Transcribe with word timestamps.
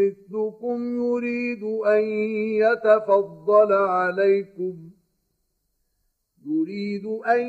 مثلكم 0.00 0.96
يريد 0.96 1.62
أن 1.86 2.02
يتفضل 2.64 3.72
عليكم 3.72 4.74
يريد 6.46 7.06
أن 7.06 7.40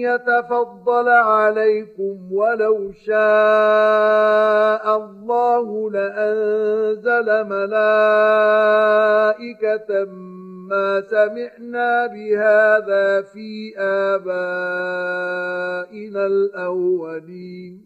يتفضل 0.00 1.08
عليكم 1.08 2.32
ولو 2.32 2.92
شاء 2.92 3.16
الله 4.96 5.90
لأنزل 5.90 7.44
ملائكة 7.48 8.86
ما 10.70 11.00
سمعنا 11.00 12.06
بهذا 12.06 13.22
في 13.22 13.78
آبائنا 13.78 15.06
الأولين. 16.26 17.85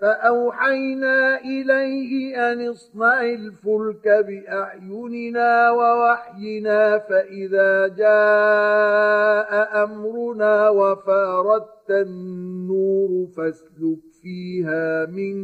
فأوحينا 0.00 1.40
إليه 1.40 2.36
أن 2.52 2.68
اصنع 2.68 3.22
الفلك 3.22 4.08
بأعيننا 4.08 5.70
ووحينا 5.70 6.98
فإذا 6.98 7.88
جاء 7.88 9.50
أمرنا 9.84 10.68
وفاردت 10.68 11.90
النور 11.90 13.26
فاسلك 13.36 13.98
فيها 14.22 15.06
من 15.06 15.34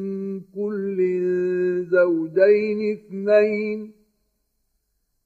كل 0.41 0.99
زوجين 1.91 2.93
اثنين 2.93 4.04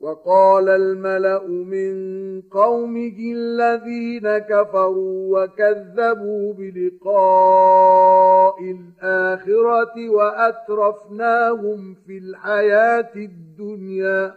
وقال 0.00 0.68
الملأ 0.68 1.46
من 1.46 1.92
قومه 2.40 3.16
الذين 3.36 4.38
كفروا 4.38 5.38
وكذبوا 5.38 6.54
بلقاء 6.54 7.74
الآخرة 8.70 10.08
وأترفناهم 10.08 11.94
في 12.06 12.18
الحياة 12.18 13.10
الدنيا 13.16 14.34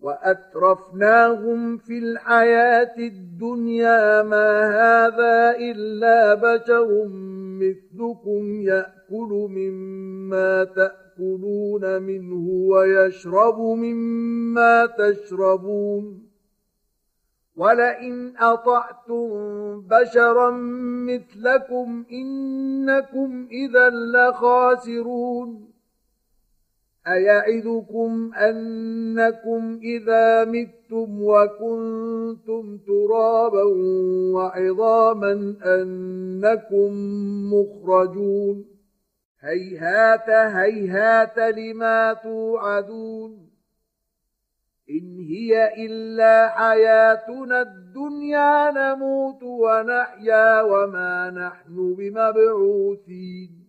وأترفناهم 0.00 1.78
في 1.78 1.98
الحياة 1.98 2.94
الدنيا 2.98 4.22
ما 4.22 4.68
هذا 4.68 5.56
إلا 5.58 6.34
بشر 6.34 7.08
مثلكم 7.60 8.60
يأكل 8.60 9.48
مما 9.50 10.64
تأكلون 11.18 12.02
منه 12.02 12.48
ويشرب 12.48 13.58
مما 13.58 14.86
تشربون 14.86 16.28
ولئن 17.56 18.36
أطعتم 18.36 19.28
بشرا 19.80 20.50
مثلكم 21.06 22.04
إنكم 22.12 23.48
إذا 23.50 23.90
لخاسرون 23.90 25.68
أيعدكم 27.06 28.34
أنكم 28.34 29.80
إذا 29.82 30.44
متم 30.44 31.22
وكنتم 31.22 32.78
ترابا 32.86 33.62
وعظاما 34.34 35.56
أنكم 35.64 36.92
مخرجون 37.52 38.77
هيهات 39.40 40.30
هيهات 40.30 41.38
لما 41.38 42.12
توعدون 42.12 43.48
إن 44.90 45.18
هي 45.18 45.84
إلا 45.86 46.48
حياتنا 46.48 47.62
الدنيا 47.62 48.70
نموت 48.70 49.42
ونحيا 49.42 50.62
وما 50.62 51.30
نحن 51.30 51.94
بمبعوثين 51.94 53.68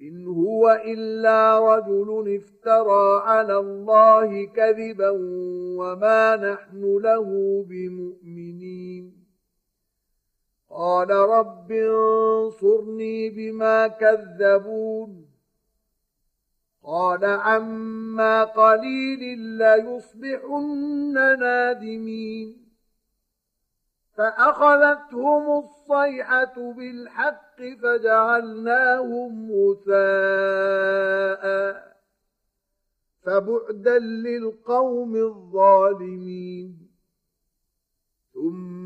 إن 0.00 0.26
هو 0.26 0.80
إلا 0.84 1.58
رجل 1.58 2.34
افترى 2.36 3.22
على 3.22 3.56
الله 3.56 4.46
كذبا 4.46 5.10
وما 5.78 6.36
نحن 6.36 6.98
له 7.02 7.24
بمؤمنين 7.68 9.15
قال 10.70 11.10
رب 11.10 11.72
انصرني 11.72 13.30
بما 13.30 13.88
كذبون. 13.88 15.26
قال 16.84 17.24
عما 17.24 18.44
قليل 18.44 19.38
ليصبحن 19.38 21.14
نادمين. 21.38 22.66
فأخذتهم 24.16 25.64
الصيحة 25.64 26.72
بالحق 26.72 27.62
فجعلناهم 27.82 29.52
غثاء 29.52 31.46
فبعدا 33.22 33.98
للقوم 33.98 35.16
الظالمين. 35.16 36.88
ثم 38.34 38.85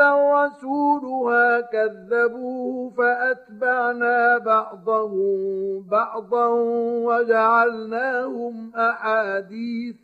رسولها 0.00 1.60
كذبوه 1.60 2.90
فأتبعنا 2.90 4.38
بعضهم 4.38 5.82
بعضا 5.90 6.46
وجعلناهم 7.06 8.72
أحاديث 8.76 9.96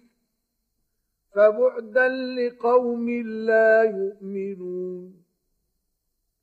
فبعدا 1.34 2.08
لقوم 2.08 3.10
لا 3.46 3.82
يؤمنون 3.82 5.12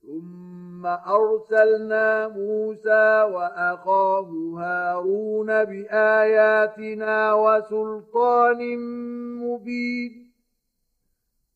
ثم 0.01 0.85
أرسلنا 0.85 2.27
موسى 2.27 3.21
وأخاه 3.33 4.29
هارون 4.57 5.47
بآياتنا 5.47 7.33
وسلطان 7.33 8.77
مبين 9.39 10.32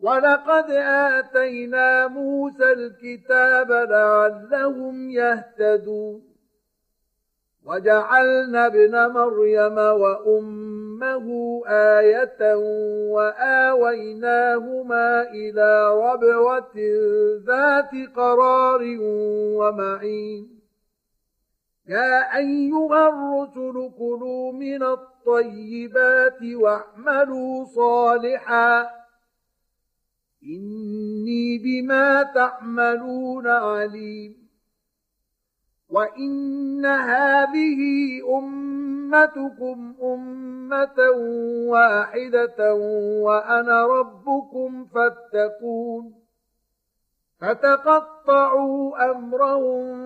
ولقد 0.00 0.70
آتينا 0.70 2.08
موسى 2.08 2.72
الكتاب 2.72 3.72
لعلهم 3.72 5.10
يهتدون 5.10 6.36
وجعلنا 7.66 8.66
ابن 8.66 9.12
مريم 9.12 9.78
وأمه 9.78 11.26
آية 11.66 12.54
وآويناهما 13.10 15.22
إلى 15.22 15.88
ربوة 15.90 16.76
ذات 17.46 17.90
قرار 18.16 18.80
ومعين 19.58 20.60
يا 21.88 22.36
أيها 22.36 23.08
الرسل 23.08 23.90
كلوا 23.98 24.52
من 24.52 24.82
الطيبات 24.82 26.38
واعملوا 26.42 27.64
صالحا 27.64 28.90
إني 30.42 31.58
بما 31.58 32.22
تعملون 32.22 33.46
عليم. 33.46 34.46
وإن 35.88 36.86
هذه 36.86 37.80
أمتكم 38.38 39.94
أمة 40.02 41.10
واحدة 41.68 42.74
وأنا 43.22 43.86
ربكم 43.86 44.84
فاتقون. 44.84 46.14
فتقطعوا 47.40 49.10
أمرهم 49.10 49.96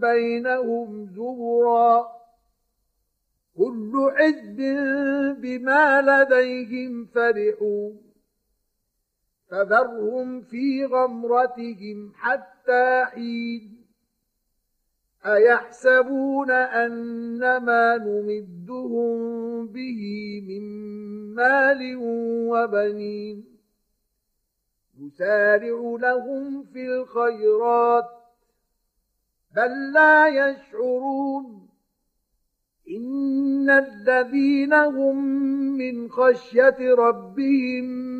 بينهم 0.00 1.06
زبرا. 1.06 2.06
كل 3.58 4.10
حزب 4.16 4.56
بما 5.40 6.02
لديهم 6.02 7.06
فرحون. 7.14 8.09
فذرهم 9.50 10.40
في 10.40 10.84
غمرتهم 10.84 12.12
حتى 12.14 13.04
حين. 13.04 13.80
أيحسبون 15.26 16.50
أن 16.50 17.56
ما 17.56 17.96
نمدهم 17.96 19.66
به 19.66 20.02
من 20.48 20.64
مال 21.34 21.96
وبنين. 22.50 23.44
نسارع 25.00 25.96
لهم 26.00 26.62
في 26.62 26.86
الخيرات 26.86 28.10
بل 29.56 29.92
لا 29.92 30.28
يشعرون. 30.28 31.68
إن 32.90 33.70
الذين 33.70 34.74
هم 34.74 35.24
من 35.78 36.08
خشية 36.08 36.94
ربهم 36.94 38.19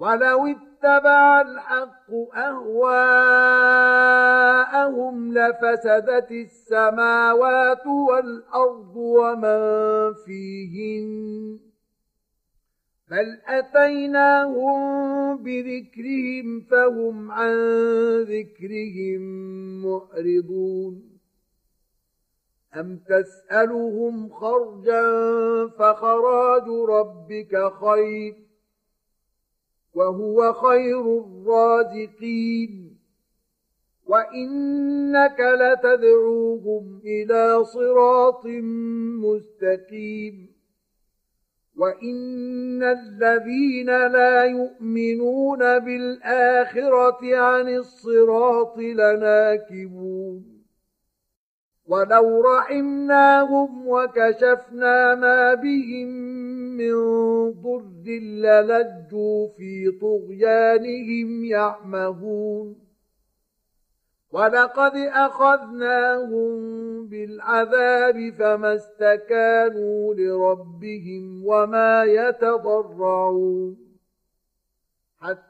ولو 0.00 0.46
اتبع 0.46 1.40
الحق 1.40 2.10
أهواءهم 2.34 3.14
لفسدت 5.32 6.30
السماوات 6.30 7.86
والأرض 7.86 8.96
ومن 8.96 10.14
فيهن 10.14 11.58
بل 13.10 13.40
أتيناهم 13.46 15.36
بذكرهم 15.36 16.60
فهم 16.60 17.30
عن 17.30 17.56
ذكرهم 18.22 19.20
معرضون 19.82 21.10
أم 22.76 22.98
تسألهم 23.08 24.28
خرجا 24.28 25.02
فخراج 25.78 26.68
ربك 26.68 27.72
خير 27.72 28.49
وهو 29.94 30.52
خير 30.52 31.18
الرازقين. 31.18 32.98
وإنك 34.06 35.40
لتدعوهم 35.40 37.00
إلى 37.04 37.64
صراط 37.64 38.46
مستقيم. 39.24 40.50
وإن 41.76 42.82
الذين 42.82 43.86
لا 43.86 44.44
يؤمنون 44.44 45.58
بالآخرة 45.58 47.36
عن 47.36 47.68
الصراط 47.68 48.78
لناكبون. 48.78 50.60
ولو 51.90 52.40
رحمناهم 52.40 53.88
وكشفنا 53.88 55.14
ما 55.14 55.54
بهم 55.54 56.08
من 56.80 57.50
ضر 57.52 58.10
للجوا 58.10 59.48
في 59.48 59.90
طغيانهم 60.00 61.44
يعمهون. 61.44 62.76
ولقد 64.32 64.92
أخذناهم 64.96 66.50
بالعذاب 67.06 68.34
فما 68.38 68.74
استكانوا 68.74 70.14
لربهم 70.14 71.46
وما 71.46 72.04
يتضرعون. 72.04 73.76
حتى 75.20 75.49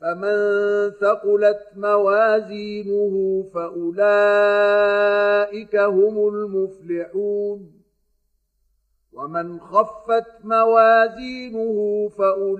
فمن 0.00 0.36
ثقلت 0.90 1.60
موازينه 1.76 3.44
فأولئك 3.54 3.86
هم 5.76 6.28
المفلحون. 6.28 7.72
ومن 9.12 9.60
خفت 9.60 10.44
موازينه 10.44 12.08
فأولئك 12.08 12.52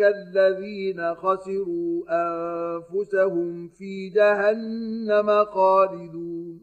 الذين 0.00 1.14
خسروا 1.14 2.02
أنفسهم 2.08 3.68
في 3.68 4.08
جهنم 4.08 5.44
خالدون. 5.44 6.60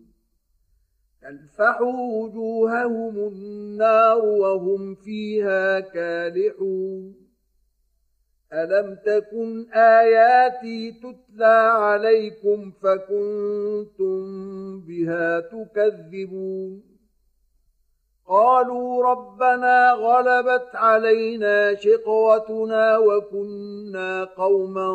تلفح 1.21 1.81
وجوههم 1.81 3.17
النار 3.17 4.25
وهم 4.25 4.95
فيها 4.95 5.79
كالحون. 5.79 7.20
ألم 8.53 8.95
تكن 9.05 9.71
آياتي 9.73 10.91
تتلى 10.91 11.71
عليكم 11.75 12.71
فكنتم 12.71 14.21
بها 14.79 15.39
تكذبون 15.39 16.83
قالوا 18.27 19.03
ربنا 19.03 19.91
غلبت 19.91 20.69
علينا 20.73 21.75
شقوتنا 21.75 22.97
وكنا 22.97 24.23
قوما 24.23 24.91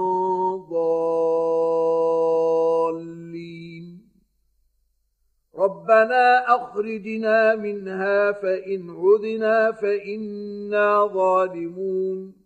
ضالين 0.71 1.97
ربنا 5.55 6.55
أخرجنا 6.57 7.55
منها 7.55 8.33
فإن 8.33 8.91
عدنا 8.91 9.73
فإنا 9.73 11.07
ظالمون 11.07 12.46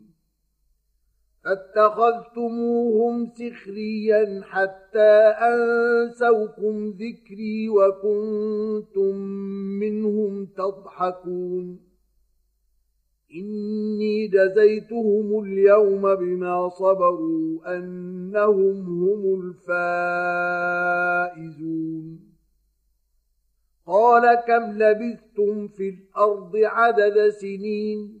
فاتخذتموهم 1.43 3.25
سخريا 3.25 4.41
حتى 4.43 5.13
أنسوكم 5.51 6.89
ذكري 6.89 7.69
وكنتم 7.69 9.15
منهم 9.79 10.45
تضحكون. 10.45 11.79
إني 13.35 14.27
جزيتهم 14.27 15.43
اليوم 15.43 16.15
بما 16.15 16.69
صبروا 16.69 17.77
أنهم 17.77 19.03
هم 19.03 19.41
الفائزون. 21.31 22.19
قال 23.87 24.35
كم 24.47 24.71
لبثتم 24.71 25.67
في 25.67 25.89
الأرض 25.89 26.55
عدد 26.55 27.29
سنين؟ 27.29 28.20